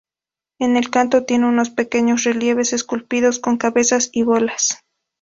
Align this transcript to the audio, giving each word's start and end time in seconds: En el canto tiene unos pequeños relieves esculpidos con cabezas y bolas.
En 0.57 0.77
el 0.77 0.89
canto 0.89 1.25
tiene 1.25 1.45
unos 1.47 1.69
pequeños 1.69 2.23
relieves 2.23 2.73
esculpidos 2.73 3.37
con 3.37 3.57
cabezas 3.57 4.09
y 4.11 4.23
bolas. 4.23 4.79